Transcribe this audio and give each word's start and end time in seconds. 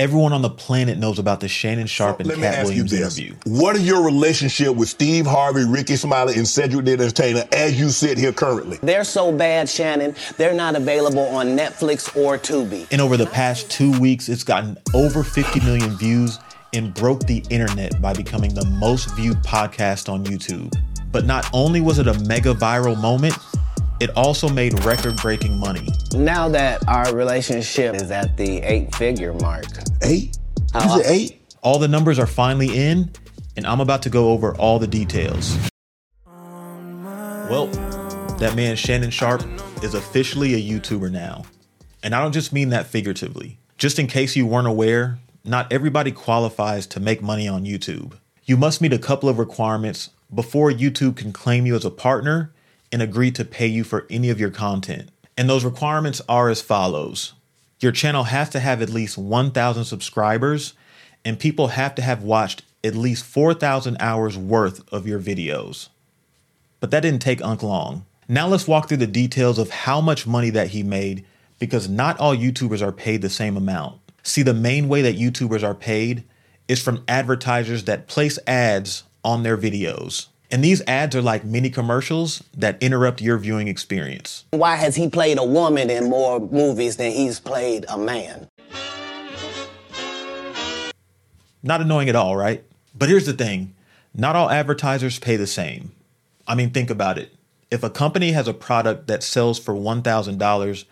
Everyone 0.00 0.32
on 0.32 0.40
the 0.40 0.48
planet 0.48 0.96
knows 0.96 1.18
about 1.18 1.40
the 1.40 1.48
Shannon 1.48 1.86
Sharpe 1.86 2.24
So 2.24 2.30
and 2.30 2.40
let 2.40 2.54
Katt 2.54 2.64
Williams 2.64 2.90
you 2.90 2.98
this. 3.00 3.18
interview. 3.18 3.36
What 3.44 3.76
is 3.76 3.86
your 3.86 4.02
relationship 4.02 4.74
with 4.74 4.88
Steve 4.88 5.26
Harvey, 5.26 5.66
Rickey 5.66 5.94
Smiley, 5.96 6.36
and 6.36 6.48
Cedric 6.48 6.86
the 6.86 6.92
Entertainer 6.92 7.44
as 7.52 7.78
you 7.78 7.90
sit 7.90 8.16
here 8.16 8.32
currently? 8.32 8.78
They're 8.82 9.04
so 9.04 9.30
bad, 9.30 9.68
Shannon, 9.68 10.16
they're 10.38 10.54
not 10.54 10.74
available 10.74 11.26
on 11.26 11.48
Netflix 11.48 12.16
or 12.16 12.38
Tubi. 12.38 12.86
And 12.90 13.02
over 13.02 13.18
the 13.18 13.26
past 13.26 13.70
two 13.70 13.90
weeks, 14.00 14.30
it's 14.30 14.42
gotten 14.42 14.78
over 14.94 15.22
50 15.22 15.60
million 15.60 15.94
views 15.98 16.38
and 16.72 16.94
broke 16.94 17.26
the 17.26 17.44
internet 17.50 18.00
by 18.00 18.14
becoming 18.14 18.54
the 18.54 18.64
most 18.64 19.14
viewed 19.16 19.36
podcast 19.42 20.10
on 20.10 20.24
YouTube. 20.24 20.74
But 21.12 21.26
not 21.26 21.46
only 21.52 21.82
was 21.82 21.98
it 21.98 22.06
a 22.06 22.18
mega 22.20 22.54
viral 22.54 22.98
moment, 22.98 23.36
it 24.00 24.10
also 24.16 24.48
made 24.48 24.82
record 24.84 25.16
breaking 25.16 25.58
money. 25.58 25.86
Now 26.14 26.48
that 26.48 26.86
our 26.88 27.14
relationship 27.14 27.94
is 27.96 28.10
at 28.10 28.36
the 28.36 28.58
eight 28.62 28.94
figure 28.94 29.34
mark, 29.34 29.66
Eight? 30.02 30.36
How 30.72 30.82
You 30.96 31.02
said 31.02 31.10
I- 31.10 31.14
eight? 31.14 31.36
All 31.62 31.78
the 31.78 31.88
numbers 31.88 32.18
are 32.18 32.26
finally 32.26 32.74
in, 32.74 33.10
and 33.56 33.66
I'm 33.66 33.80
about 33.80 34.02
to 34.02 34.10
go 34.10 34.30
over 34.30 34.54
all 34.56 34.78
the 34.78 34.86
details. 34.86 35.56
Well, 36.26 37.66
that 38.38 38.54
man 38.56 38.76
Shannon 38.76 39.10
Sharpe 39.10 39.44
is 39.82 39.92
officially 39.94 40.54
a 40.54 40.58
YouTuber 40.80 41.10
now. 41.10 41.42
And 42.02 42.14
I 42.14 42.22
don't 42.22 42.32
just 42.32 42.52
mean 42.52 42.70
that 42.70 42.86
figuratively. 42.86 43.58
Just 43.76 43.98
in 43.98 44.06
case 44.06 44.36
you 44.36 44.46
weren't 44.46 44.66
aware, 44.68 45.18
not 45.44 45.70
everybody 45.70 46.12
qualifies 46.12 46.86
to 46.88 47.00
make 47.00 47.20
money 47.22 47.46
on 47.46 47.64
YouTube. 47.66 48.14
You 48.44 48.56
must 48.56 48.80
meet 48.80 48.92
a 48.94 48.98
couple 48.98 49.28
of 49.28 49.38
requirements 49.38 50.10
before 50.34 50.70
YouTube 50.70 51.16
can 51.16 51.32
claim 51.32 51.66
you 51.66 51.74
as 51.76 51.84
a 51.84 51.90
partner 51.90 52.52
and 52.92 53.02
agree 53.02 53.30
to 53.32 53.44
pay 53.44 53.66
you 53.66 53.84
for 53.84 54.06
any 54.10 54.30
of 54.30 54.40
your 54.40 54.50
content. 54.50 55.10
And 55.36 55.48
those 55.48 55.64
requirements 55.64 56.20
are 56.28 56.48
as 56.48 56.60
follows 56.60 57.34
your 57.80 57.92
channel 57.92 58.24
has 58.24 58.50
to 58.50 58.60
have 58.60 58.82
at 58.82 58.90
least 58.90 59.16
1,000 59.16 59.84
subscribers, 59.84 60.74
and 61.24 61.38
people 61.38 61.68
have 61.68 61.94
to 61.94 62.02
have 62.02 62.22
watched 62.22 62.62
at 62.84 62.94
least 62.94 63.24
4,000 63.24 63.96
hours 64.00 64.36
worth 64.36 64.86
of 64.92 65.06
your 65.06 65.18
videos. 65.18 65.88
But 66.78 66.90
that 66.90 67.00
didn't 67.00 67.22
take 67.22 67.42
Unc 67.42 67.62
long. 67.62 68.04
Now 68.28 68.46
let's 68.46 68.68
walk 68.68 68.88
through 68.88 68.98
the 68.98 69.06
details 69.06 69.58
of 69.58 69.70
how 69.70 70.00
much 70.00 70.26
money 70.26 70.50
that 70.50 70.68
he 70.68 70.82
made 70.82 71.24
because 71.58 71.88
not 71.88 72.18
all 72.20 72.36
YouTubers 72.36 72.82
are 72.82 72.92
paid 72.92 73.22
the 73.22 73.30
same 73.30 73.56
amount. 73.56 73.98
See, 74.22 74.42
the 74.42 74.54
main 74.54 74.88
way 74.88 75.02
that 75.02 75.18
YouTubers 75.18 75.62
are 75.62 75.74
paid 75.74 76.24
is 76.68 76.82
from 76.82 77.02
advertisers 77.08 77.84
that 77.84 78.06
place 78.06 78.38
ads 78.46 79.04
on 79.24 79.42
their 79.42 79.58
videos. 79.58 80.26
And 80.52 80.64
these 80.64 80.82
ads 80.86 81.14
are 81.14 81.22
like 81.22 81.44
mini 81.44 81.70
commercials 81.70 82.42
that 82.56 82.82
interrupt 82.82 83.22
your 83.22 83.38
viewing 83.38 83.68
experience. 83.68 84.44
why 84.50 84.74
has 84.74 84.96
he 84.96 85.08
played 85.08 85.38
a 85.38 85.44
woman 85.44 85.90
in 85.90 86.10
more 86.10 86.40
movies 86.40 86.96
than 86.96 87.12
he's 87.12 87.38
played 87.38 87.86
a 87.88 87.96
man? 87.96 88.48
Not 91.62 91.80
annoying 91.80 92.08
at 92.08 92.16
all, 92.16 92.36
right? 92.36 92.64
But 92.96 93.08
here's 93.08 93.26
the 93.26 93.32
thing 93.32 93.74
not 94.12 94.34
all 94.34 94.50
advertisers 94.50 95.20
pay 95.20 95.36
the 95.36 95.46
same. 95.46 95.92
I 96.48 96.56
mean, 96.56 96.70
think 96.70 96.90
about 96.90 97.16
it. 97.16 97.32
If 97.70 97.84
a 97.84 97.90
company 97.90 98.32
has 98.32 98.48
a 98.48 98.54
product 98.54 99.06
that 99.06 99.22
sells 99.22 99.60
for 99.60 99.74
$1,000, 99.74 100.84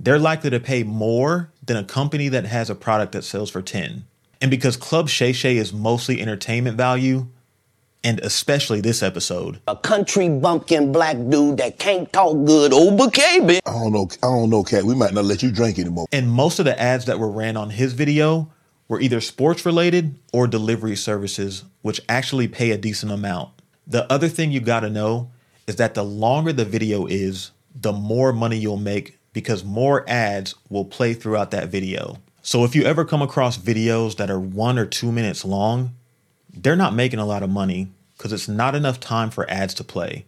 they're 0.00 0.18
likely 0.18 0.48
to 0.48 0.60
pay 0.60 0.82
more 0.84 1.50
than 1.62 1.76
a 1.76 1.84
company 1.84 2.28
that 2.28 2.46
has 2.46 2.70
a 2.70 2.74
product 2.74 3.12
that 3.12 3.24
sells 3.24 3.50
for 3.50 3.60
10. 3.60 4.04
And 4.40 4.50
because 4.50 4.78
Club 4.78 5.10
Shay 5.10 5.32
Shay 5.32 5.58
is 5.58 5.72
mostly 5.72 6.22
entertainment 6.22 6.78
value, 6.78 7.26
and 8.04 8.20
especially 8.20 8.80
this 8.80 9.02
episode, 9.02 9.60
A 9.68 9.76
country 9.76 10.28
bumpkin 10.28 10.92
black 10.92 11.16
dude 11.28 11.58
that 11.58 11.78
can't 11.78 12.12
talk 12.12 12.44
good 12.44 12.72
over 12.72 13.06
KB. 13.08 13.60
I 13.64 13.70
don't 13.72 13.92
know. 13.92 14.08
I 14.22 14.26
don't 14.26 14.50
know, 14.50 14.62
Katt. 14.64 14.84
We 14.84 14.94
might 14.94 15.14
not 15.14 15.24
let 15.24 15.42
you 15.42 15.50
drink 15.52 15.78
anymore. 15.78 16.06
and 16.12 16.30
most 16.30 16.58
of 16.58 16.64
the 16.64 16.80
ads 16.80 17.04
that 17.06 17.18
were 17.18 17.30
ran 17.30 17.56
on 17.56 17.70
his 17.70 17.92
video 17.92 18.50
were 18.88 19.00
either 19.00 19.20
sports 19.20 19.64
related 19.64 20.14
or 20.32 20.46
delivery 20.46 20.96
services, 20.96 21.64
which 21.82 22.00
actually 22.08 22.48
pay 22.48 22.72
a 22.72 22.78
decent 22.78 23.12
amount. 23.12 23.50
The 23.86 24.10
other 24.12 24.28
thing 24.28 24.52
you 24.52 24.60
gotta 24.60 24.90
know 24.90 25.30
is 25.66 25.76
that 25.76 25.94
the 25.94 26.04
longer 26.04 26.52
the 26.52 26.64
video 26.64 27.06
is, 27.06 27.52
the 27.74 27.92
more 27.92 28.32
money 28.32 28.58
you'll 28.58 28.76
make 28.76 29.18
because 29.32 29.64
more 29.64 30.04
ads 30.08 30.54
will 30.68 30.84
play 30.84 31.14
throughout 31.14 31.52
that 31.52 31.68
video. 31.68 32.18
So 32.42 32.64
if 32.64 32.74
you 32.74 32.82
ever 32.84 33.04
come 33.04 33.22
across 33.22 33.56
videos 33.56 34.16
that 34.16 34.28
are 34.30 34.40
one 34.40 34.78
or 34.78 34.84
two 34.84 35.10
minutes 35.12 35.44
long, 35.44 35.94
they're 36.52 36.76
not 36.76 36.94
making 36.94 37.18
a 37.18 37.26
lot 37.26 37.42
of 37.42 37.50
money 37.50 37.90
because 38.16 38.32
it's 38.32 38.48
not 38.48 38.74
enough 38.74 39.00
time 39.00 39.30
for 39.30 39.48
ads 39.50 39.74
to 39.74 39.84
play. 39.84 40.26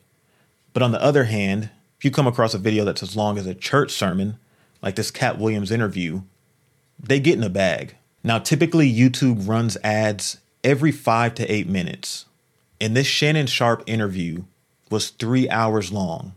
But 0.73 0.83
on 0.83 0.93
the 0.93 1.03
other 1.03 1.25
hand, 1.25 1.71
if 1.99 2.05
you 2.05 2.11
come 2.11 2.27
across 2.27 2.55
a 2.55 2.59
video 2.59 2.85
that's 2.85 3.03
as 3.03 3.17
long 3.17 3.39
as 3.39 3.47
a 3.47 3.55
church 3.55 3.93
sermon, 3.93 4.39
like 4.83 4.97
this 4.97 5.11
Katt 5.11 5.39
Williams 5.39 5.71
interview, 5.71 6.23
they 6.99 7.21
get 7.21 7.39
in 7.39 7.45
a 7.45 7.49
bag. 7.49 7.97
Now, 8.23 8.39
typically, 8.39 8.93
YouTube 8.93 9.47
runs 9.49 9.77
ads 9.85 10.39
every 10.63 10.93
five 10.93 11.35
to 11.37 11.47
eight 11.47 11.69
minutes. 11.69 12.25
And 12.81 12.97
this 12.97 13.07
Shannon 13.07 13.47
Sharpe 13.47 13.85
interview 13.87 14.45
was 14.91 15.11
three 15.11 15.49
hours 15.49 15.93
long. 15.93 16.35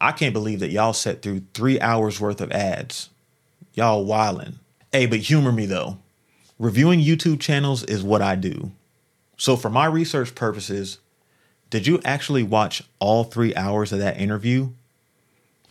I 0.00 0.12
can't 0.12 0.32
believe 0.32 0.60
that 0.60 0.70
y'all 0.70 0.92
sat 0.92 1.22
through 1.22 1.42
three 1.54 1.80
hours 1.80 2.20
worth 2.20 2.40
of 2.40 2.52
ads. 2.52 3.10
Y'all 3.74 4.06
wildin'. 4.06 4.54
Hey, 4.92 5.06
but 5.06 5.18
humor 5.20 5.52
me 5.52 5.66
though. 5.66 5.98
Reviewing 6.58 6.98
YouTube 6.98 7.38
channels 7.38 7.84
is 7.84 8.02
what 8.02 8.20
I 8.20 8.34
do. 8.34 8.72
So, 9.36 9.56
for 9.56 9.70
my 9.70 9.86
research 9.86 10.34
purposes, 10.34 10.98
did 11.70 11.86
you 11.86 12.00
actually 12.04 12.42
watch 12.42 12.82
all 12.98 13.22
three 13.22 13.54
hours 13.54 13.92
of 13.92 14.00
that 14.00 14.20
interview? 14.20 14.70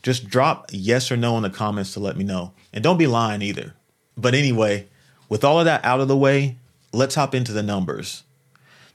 Just 0.01 0.29
drop 0.29 0.69
yes 0.71 1.11
or 1.11 1.17
no 1.17 1.35
in 1.35 1.43
the 1.43 1.49
comments 1.49 1.93
to 1.93 1.99
let 1.99 2.15
me 2.15 2.23
know. 2.23 2.53
And 2.71 2.81
don't 2.81 2.97
be 2.97 3.07
lying 3.07 3.41
either. 3.41 3.73
But 4.15 4.33
anyway, 4.33 4.87
with 5.27 5.43
all 5.43 5.59
of 5.59 5.65
that 5.65 5.83
out 5.83 5.99
of 5.99 6.07
the 6.07 6.15
way, 6.15 6.55
let's 6.93 7.15
hop 7.15 7.35
into 7.35 7.51
the 7.51 7.63
numbers. 7.63 8.23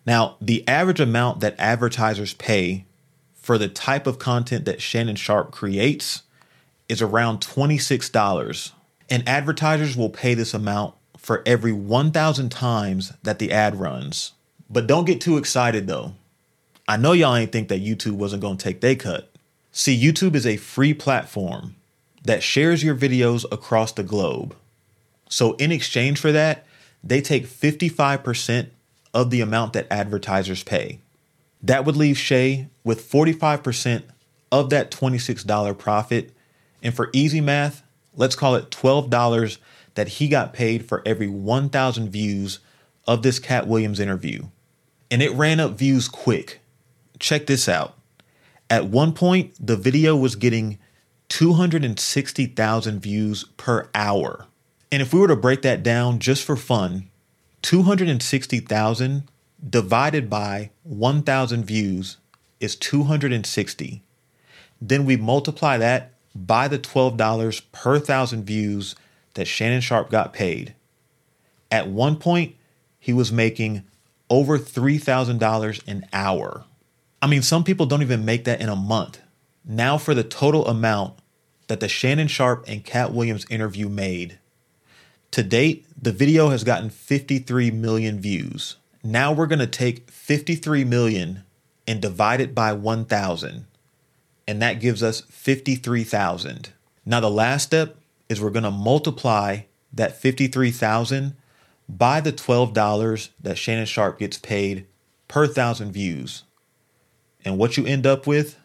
Now, 0.07 0.37
the 0.41 0.67
average 0.67 1.01
amount 1.01 1.41
that 1.41 1.57
advertisers 1.59 2.33
pay 2.33 2.87
for 3.35 3.59
the 3.59 3.69
type 3.69 4.07
of 4.07 4.19
content 4.19 4.65
that 4.65 4.81
Shannon 4.81 5.17
Sharpe 5.17 5.51
creates 5.51 6.23
is 6.89 7.03
around 7.03 7.41
$26. 7.41 8.73
And 9.11 9.29
advertisers 9.29 9.95
will 9.95 10.09
pay 10.09 10.33
this 10.33 10.55
amount 10.55 10.95
for 11.23 11.43
every 11.47 11.73
1,000 11.73 12.51
times 12.51 13.13
that 13.23 13.39
the 13.39 13.53
ad 13.53 13.77
runs. 13.77 14.33
But 14.69 14.89
don't 14.89 15.07
get 15.07 15.21
too 15.21 15.39
excited 15.39 15.87
though. 15.87 16.15
I 16.89 16.97
know 16.97 17.13
y'all 17.13 17.37
ain't 17.37 17.53
think 17.53 17.69
that 17.69 17.83
YouTube 17.83 18.13
wasn't 18.13 18.43
to 18.43 18.57
take 18.57 18.81
their 18.81 18.97
cut. 18.97 19.31
See, 19.71 19.99
YouTube 19.99 20.35
is 20.35 20.47
a 20.47 20.57
free 20.57 20.93
platform 20.93 21.77
that 22.25 22.43
shares 22.43 22.83
your 22.83 22.95
videos 22.95 23.45
across 23.51 23.93
the 23.93 24.03
globe. 24.03 24.55
So, 25.29 25.55
in 25.55 25.73
exchange 25.73 26.21
for 26.21 26.33
that, 26.33 26.67
they 27.03 27.21
take 27.21 27.47
55% 27.47 28.69
of 29.15 29.31
the 29.31 29.41
amount 29.41 29.73
that 29.73 29.87
advertisers 29.91 30.63
pay. 30.63 30.99
That 31.63 31.85
would 31.85 31.97
leave 31.97 32.19
Shay 32.19 32.69
with 32.85 33.11
45% 33.11 34.03
of 34.51 34.71
that 34.71 34.91
$26 34.91 35.79
profit. 35.79 36.33
And 36.83 36.95
for 36.95 37.09
easy 37.13 37.41
math, 37.41 37.83
let's 38.15 38.37
call 38.37 38.57
it 38.57 38.71
$12 38.71 39.59
that 39.95 40.09
he 40.09 40.29
got 40.29 40.53
paid 40.53 40.87
for 40.87 41.03
every 41.05 41.29
1,000 41.29 42.11
views 42.11 42.59
of 43.07 43.23
this 43.23 43.39
Katt 43.39 43.67
Williams 43.67 44.01
interview. 44.01 44.45
And 45.11 45.23
it 45.23 45.33
ran 45.33 45.61
up 45.61 45.73
views 45.73 46.09
quick. 46.09 46.61
Check 47.19 47.47
this 47.47 47.69
out. 47.69 47.95
At 48.71 48.87
one 48.87 49.13
point, 49.13 49.55
the 49.61 49.77
video 49.77 50.17
was 50.17 50.35
getting 50.35 50.79
260,000 51.29 53.01
views 53.01 53.45
per 53.57 53.91
hour. 53.95 54.47
And 54.91 55.03
if 55.03 55.13
we 55.13 55.21
were 55.21 55.29
to 55.29 55.37
break 55.37 55.63
that 55.63 55.83
down 55.83 56.19
just 56.19 56.43
for 56.43 56.57
fun, 56.57 57.11
260,000 57.63 59.25
divided 59.69 60.29
by 60.29 60.71
1,000 60.83 61.65
views 61.65 62.17
is 62.61 62.77
260. 62.77 64.03
Then 64.81 65.05
we 65.05 65.17
multiply 65.17 65.79
that 65.79 66.13
by 66.35 66.69
the 66.69 66.79
$12 66.79 67.63
per 67.73 67.99
thousand 67.99 68.45
views 68.45 68.97
that 69.35 69.47
Shannon 69.47 69.81
Sharpe 69.81 70.11
got 70.11 70.33
paid. 70.33 70.75
At 71.71 71.89
one 71.89 72.17
point, 72.17 72.55
he 72.99 73.13
was 73.13 73.33
making 73.33 73.85
over 74.29 74.59
$3,000 74.59 75.89
an 75.89 76.07
hour. 76.13 76.65
I 77.21 77.27
mean, 77.27 77.43
some 77.43 77.65
people 77.65 77.87
don't 77.87 78.03
even 78.03 78.25
make 78.25 78.45
that 78.45 78.61
in 78.61 78.69
a 78.69 78.77
month. 78.77 79.21
Now, 79.65 79.99
for 79.99 80.15
the 80.15 80.25
total 80.25 80.67
amount 80.67 81.15
that 81.69 81.81
the 81.81 81.89
Shannon 81.89 82.29
Sharpe 82.29 82.65
and 82.69 82.85
Katt 82.85 83.13
Williams 83.13 83.47
interview 83.49 83.89
made. 83.89 84.39
To 85.31 85.43
date, 85.43 85.87
the 86.01 86.13
video 86.13 86.51
has 86.51 86.65
gotten 86.65 86.91
53 86.91 87.71
million 87.71 88.21
views. 88.21 88.77
Now 89.03 89.33
we're 89.33 89.47
going 89.47 89.59
to 89.59 89.67
take 89.67 90.11
53 90.11 90.85
million 90.85 91.45
and 91.87 92.03
divide 92.03 92.41
it 92.41 92.55
by 92.55 92.73
1,000, 92.73 93.67
and 94.47 94.63
that 94.63 94.81
gives 94.81 95.03
us 95.03 95.23
53,000. 95.23 96.73
Now, 97.07 97.21
the 97.21 97.31
last 97.31 97.65
step 97.65 97.97
is 98.33 98.41
we're 98.41 98.51
going 98.51 98.65
to 98.65 98.71
multiply 98.71 99.61
that 99.93 100.21
53,000 100.21 101.37
by 101.89 102.21
the 102.21 102.33
$12 102.33 103.29
that 103.41 103.59
Shannon 103.59 103.87
Sharpe 103.87 104.19
gets 104.19 104.39
paid 104.39 104.87
per 105.29 105.47
thousand 105.47 105.93
views. 105.93 106.43
And 107.45 107.59
what 107.59 107.77
you 107.77 107.87
end 107.87 108.07
up 108.07 108.27
with 108.27 108.57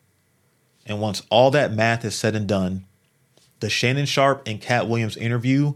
And 0.85 1.01
once 1.01 1.23
all 1.31 1.51
that 1.53 1.73
math 1.73 2.05
is 2.05 2.15
said 2.15 2.35
and 2.35 2.47
done, 2.49 2.85
the 3.61 3.71
Shannon 3.71 4.07
Sharpe 4.07 4.43
and 4.47 4.61
Katt 4.61 4.89
Williams 4.89 5.17
interview 5.17 5.75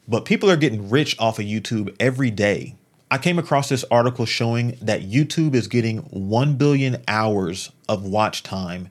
But 0.07 0.25
people 0.25 0.49
are 0.49 0.57
getting 0.57 0.89
rich 0.89 1.15
off 1.19 1.39
of 1.39 1.45
YouTube 1.45 1.95
every 1.99 2.31
day. 2.31 2.75
I 3.11 3.17
came 3.17 3.37
across 3.39 3.69
this 3.69 3.85
article 3.91 4.25
showing 4.25 4.77
that 4.81 5.01
YouTube 5.01 5.55
is 5.55 5.67
getting 5.67 5.99
1 5.99 6.55
billion 6.55 7.03
hours 7.07 7.71
of 7.87 8.03
watch 8.03 8.43
time 8.43 8.89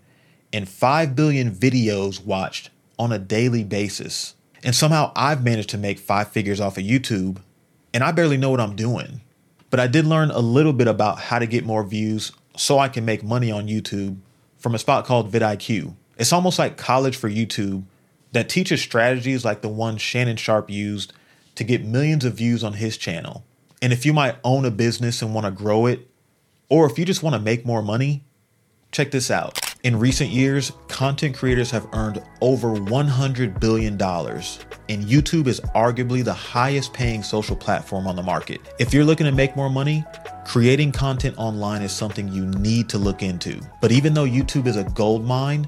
and 0.53 0.69
5 0.69 1.15
billion 1.15 1.51
videos 1.53 2.25
watched 2.25 2.71
on 2.99 3.12
a 3.12 3.19
daily 3.19 3.65
basis. 3.65 4.35
And 4.65 4.75
somehow 4.75 5.12
I've 5.15 5.44
managed 5.44 5.71
to 5.71 5.79
make 5.79 5.99
five 5.99 6.29
figures 6.29 6.61
off 6.61 6.79
of 6.79 6.85
YouTube, 6.85 7.39
and 7.94 8.03
I 8.03 8.11
barely 8.11 8.37
know 8.37 8.51
what 8.51 8.61
I'm 8.61 8.75
doing. 8.75 9.21
But 9.71 9.81
I 9.81 9.87
did 9.87 10.05
learn 10.05 10.31
a 10.31 10.41
little 10.41 10.73
bit 10.73 10.89
about 10.89 11.19
how 11.19 11.39
to 11.39 11.47
get 11.47 11.65
more 11.65 11.85
views 11.85 12.33
so 12.56 12.79
I 12.79 12.89
can 12.89 13.05
make 13.05 13.23
money 13.23 13.53
on 13.53 13.69
YouTube 13.69 14.19
from 14.58 14.75
a 14.75 14.78
spot 14.78 15.05
called 15.05 15.32
vidIQ. 15.32 15.94
It's 16.19 16.32
almost 16.32 16.58
like 16.58 16.76
college 16.76 17.16
for 17.16 17.31
YouTube 17.31 17.84
that 18.32 18.49
teaches 18.49 18.81
strategies 18.81 19.44
like 19.44 19.62
the 19.62 19.69
one 19.69 19.96
Shannon 19.96 20.37
Sharpe 20.37 20.70
used 20.70 21.12
to 21.55 21.64
get 21.64 21.84
millions 21.84 22.25
of 22.25 22.34
views 22.34 22.62
on 22.62 22.75
his 22.75 22.96
channel. 22.96 23.44
And 23.81 23.93
if 23.93 24.05
you 24.05 24.12
might 24.12 24.37
own 24.44 24.64
a 24.64 24.70
business 24.70 25.22
and 25.22 25.34
want 25.34 25.46
to 25.46 25.50
grow 25.50 25.87
it, 25.87 26.08
or 26.69 26.87
if 26.90 26.99
you 26.99 27.05
just 27.05 27.22
want 27.22 27.34
to 27.34 27.40
make 27.40 27.64
more 27.64 27.82
money, 27.82 28.25
check 28.93 29.10
this 29.10 29.31
out. 29.31 29.58
In 29.84 29.99
recent 29.99 30.31
years, 30.31 30.72
content 30.88 31.37
creators 31.37 31.70
have 31.70 31.87
earned 31.93 32.20
over 32.40 32.75
$100 32.75 33.60
billion, 33.60 33.93
and 33.93 35.05
YouTube 35.05 35.46
is 35.46 35.60
arguably 35.75 36.25
the 36.25 36.34
highest 36.34 36.93
paying 36.93 37.22
social 37.22 37.55
platform 37.55 38.08
on 38.08 38.16
the 38.16 38.22
market. 38.22 38.60
If 38.81 38.93
you're 38.93 39.05
looking 39.05 39.26
to 39.26 39.32
make 39.32 39.55
more 39.55 39.70
money, 39.70 40.05
creating 40.49 40.91
content 40.91 41.35
online 41.37 41.83
is 41.83 41.93
something 41.93 42.27
you 42.27 42.47
need 42.47 42.89
to 42.89 42.97
look 42.97 43.23
into. 43.23 43.61
But 43.83 43.93
even 43.93 44.15
though 44.15 44.25
YouTube 44.25 44.67
is 44.67 44.77
a 44.77 44.85
gold 44.85 45.23
mine, 45.23 45.67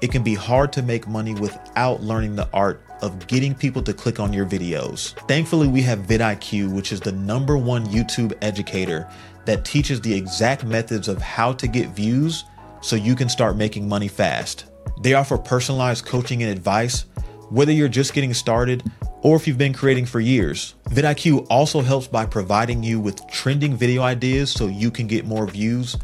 it 0.00 0.10
can 0.10 0.22
be 0.22 0.34
hard 0.34 0.72
to 0.72 0.82
make 0.82 1.06
money 1.06 1.34
without 1.34 2.02
learning 2.02 2.36
the 2.36 2.48
art 2.54 2.82
of 3.02 3.26
getting 3.26 3.54
people 3.54 3.82
to 3.82 3.92
click 3.92 4.20
on 4.20 4.32
your 4.32 4.46
videos. 4.46 5.12
Thankfully, 5.28 5.68
we 5.68 5.82
have 5.82 5.98
vidIQ, 5.98 6.74
which 6.74 6.92
is 6.92 7.00
the 7.00 7.12
number 7.12 7.58
one 7.58 7.84
YouTube 7.88 8.32
educator 8.40 9.06
that 9.44 9.66
teaches 9.66 10.00
the 10.00 10.14
exact 10.14 10.64
methods 10.64 11.08
of 11.08 11.20
how 11.20 11.52
to 11.52 11.66
get 11.68 11.90
views 11.90 12.44
so 12.80 12.96
you 12.96 13.14
can 13.14 13.28
start 13.28 13.58
making 13.58 13.86
money 13.86 14.08
fast. 14.08 14.64
They 15.02 15.12
offer 15.12 15.36
personalized 15.36 16.06
coaching 16.06 16.42
and 16.42 16.50
advice, 16.50 17.04
whether 17.50 17.70
you're 17.70 17.86
just 17.86 18.14
getting 18.14 18.32
started 18.32 18.82
or 19.22 19.36
if 19.36 19.46
you've 19.46 19.58
been 19.58 19.72
creating 19.72 20.04
for 20.04 20.20
years. 20.20 20.74
vidIQ 20.90 21.46
also 21.48 21.80
helps 21.80 22.06
by 22.06 22.26
providing 22.26 22.82
you 22.82 23.00
with 23.00 23.26
trending 23.28 23.74
video 23.74 24.02
ideas 24.02 24.50
so 24.50 24.66
you 24.66 24.90
can 24.90 25.06
get 25.06 25.24
more 25.24 25.46
views, 25.46 25.96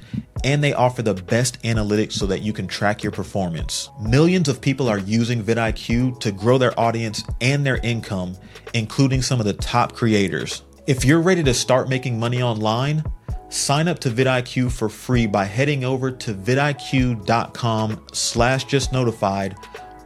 and 0.45 0.63
they 0.63 0.73
offer 0.73 1.03
the 1.03 1.15
best 1.15 1.61
analytics 1.63 2.13
so 2.13 2.27
that 2.27 2.43
you 2.43 2.53
can 2.53 2.67
track 2.67 3.03
your 3.03 3.13
performance. 3.13 3.91
Millions 4.01 4.49
of 4.49 4.61
people 4.61 4.89
are 4.89 4.99
using 4.99 5.43
vidIQ 5.43 6.21
to 6.21 6.31
grow 6.33 6.59
their 6.59 6.79
audience 6.79 7.25
and 7.41 7.67
their 7.67 7.79
income, 7.79 8.37
including 8.73 9.21
some 9.21 9.41
of 9.41 9.47
the 9.47 9.55
top 9.55 9.95
creators. 9.95 10.63
If 10.87 11.05
you're 11.05 11.21
ready 11.21 11.43
to 11.43 11.53
start 11.53 11.89
making 11.89 12.19
money 12.19 12.41
online, 12.41 13.03
sign 13.49 13.89
up 13.89 13.99
to 14.01 14.11
vidIQ 14.11 14.71
for 14.71 14.89
free 14.89 15.27
by 15.27 15.45
heading 15.45 15.85
over 15.85 16.11
to 16.11 16.35
vidiq.com 16.35 18.07
slash 18.13 18.65
just 18.65 18.93
notified 18.93 19.57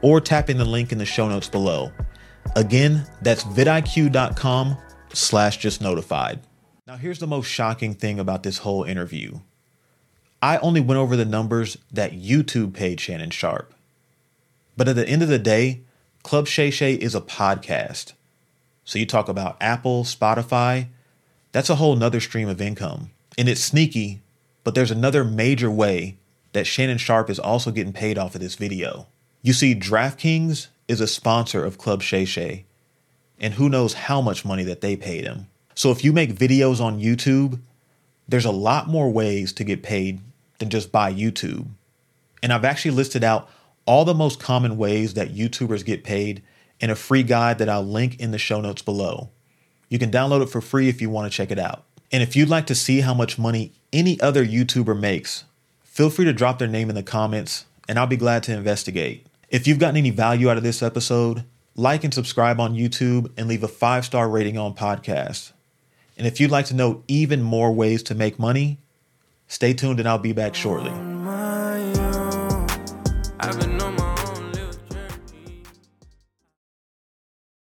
or 0.01 0.21
tapping 0.21 0.57
the 0.57 0.65
link 0.65 0.93
in 0.93 0.99
the 0.99 1.05
show 1.05 1.29
notes 1.29 1.49
below. 1.49 1.93
Again, 2.55 3.07
that's 3.23 3.45
vidiq.com 3.45 4.77
slash 5.15 5.57
just 5.57 5.81
notified. 5.81 6.41
Now, 6.87 6.97
here's 6.97 7.19
the 7.19 7.27
most 7.27 7.47
shocking 7.47 7.95
thing 7.95 8.19
about 8.19 8.43
this 8.43 8.59
whole 8.59 8.85
interview. 8.85 9.41
I 10.43 10.59
only 10.59 10.81
went 10.81 10.99
over 10.99 11.17
the 11.17 11.25
numbers 11.25 11.79
that 11.91 12.13
YouTube 12.13 12.75
paid 12.75 13.01
Shannon 13.01 13.31
Sharpe. 13.31 13.73
But 14.77 14.89
at 14.89 14.97
the 14.97 15.09
end 15.09 15.23
of 15.23 15.29
the 15.29 15.39
day, 15.39 15.81
Club 16.23 16.47
Shay 16.47 16.71
Shay 16.71 16.95
is 16.95 17.15
a 17.15 17.21
podcast. 17.21 18.13
So 18.85 18.99
you 18.99 19.07
talk 19.07 19.29
about 19.29 19.57
Apple, 19.61 20.05
Spotify, 20.05 20.89
that's 21.53 21.71
a 21.71 21.77
whole 21.77 21.97
nother 21.97 22.21
stream 22.21 22.49
of 22.49 22.61
income. 22.61 23.11
And 23.39 23.49
it's 23.49 23.63
sneaky, 23.63 24.21
but 24.65 24.75
there's 24.75 24.91
another 24.91 25.25
major 25.25 25.71
way 25.71 26.17
that 26.53 26.67
Shannon 26.67 26.99
Sharpe 26.99 27.31
is 27.31 27.39
also 27.39 27.71
getting 27.71 27.93
paid 27.93 28.19
off 28.19 28.35
of 28.35 28.41
this 28.41 28.57
video. 28.57 29.07
You 29.43 29.53
see, 29.53 29.75
DraftKings 29.75 30.69
is 30.89 31.01
a 31.01 31.07
sponsor 31.07 31.65
of 31.65 31.79
Club 31.79 32.03
Shay 32.03 32.25
Shay, 32.25 32.67
and 33.41 33.55
who 33.55 33.69
knows 33.69 33.95
how 33.95 34.21
much 34.21 34.45
money 34.45 34.65
that 34.65 34.81
they 34.81 34.97
paid 34.97 35.25
him. 35.25 35.49
So 35.75 35.91
if 35.91 36.05
you 36.05 36.13
make 36.13 36.35
videos 36.35 36.81
on 36.81 37.01
YouTube, 37.01 37.61
there's 38.29 38.45
a 38.45 38.51
lot 38.51 38.89
more 38.89 39.11
ways 39.11 39.53
to 39.55 39.65
get 39.65 39.83
paid 39.83 40.21
than 40.59 40.71
just 40.71 40.93
by 40.93 41.13
YouTube. 41.13 41.67
And 42.43 42.53
I've 42.53 42.65
actually 42.65 42.93
listed 42.93 43.25
out 43.25 43.49
all 43.87 44.05
the 44.05 44.15
most 44.15 44.41
common 44.41 44.77
ways 44.77 45.15
that 45.15 45.35
YouTubers 45.35 45.85
get 45.85 46.05
paid 46.05 46.43
in 46.81 46.91
a 46.91 46.97
free 46.97 47.23
guide 47.23 47.59
that 47.59 47.69
I'll 47.69 47.85
link 47.85 48.19
in 48.21 48.31
the 48.31 48.39
show 48.39 48.61
notes 48.61 48.83
below. 48.83 49.31
You 49.89 49.99
can 49.99 50.11
download 50.11 50.43
it 50.43 50.49
for 50.49 50.61
free 50.61 50.89
if 50.89 51.01
you 51.01 51.11
want 51.11 51.31
to 51.31 51.37
check 51.37 51.51
it 51.51 51.59
out. 51.59 51.85
And 52.11 52.23
if 52.23 52.37
you'd 52.37 52.49
like 52.49 52.67
to 52.67 52.75
see 52.75 53.01
how 53.01 53.15
much 53.15 53.39
money 53.39 53.73
any 53.93 54.21
other 54.21 54.45
YouTuber 54.45 54.99
makes, 54.99 55.45
feel 55.83 56.11
free 56.11 56.25
to 56.25 56.33
drop 56.33 56.59
their 56.59 56.69
name 56.69 56.89
in 56.89 56.95
the 56.95 57.03
comments 57.03 57.67
and 57.89 57.99
I'll 57.99 58.07
be 58.07 58.17
glad 58.17 58.43
to 58.45 58.55
investigate. 58.55 59.27
If 59.53 59.67
you've 59.67 59.79
gotten 59.79 59.99
any 59.99 60.09
value 60.09 60.49
out 60.49 60.57
of 60.57 60.63
this 60.63 60.83
episode, 60.83 61.45
like 61.77 62.05
and 62.05 62.15
subscribe 62.15 62.59
on 62.59 62.75
YouTube 62.75 63.31
and 63.37 63.49
leave 63.49 63.63
a 63.63 63.69
five 63.69 64.07
star 64.07 64.27
rating 64.27 64.57
on 64.57 64.75
podcast. 64.75 65.53
And 66.17 66.27
if 66.27 66.41
you'd 66.41 66.51
like 66.51 66.65
to 66.67 66.75
know 66.75 67.05
even 67.07 67.43
more 67.43 67.71
ways 67.71 68.03
to 68.05 68.15
make 68.15 68.39
money, 68.39 68.79
stay 69.49 69.75
tuned 69.75 70.01
and 70.01 70.09
I'll 70.09 70.17
be 70.17 70.33
back 70.33 70.55
shortly. 70.55 71.12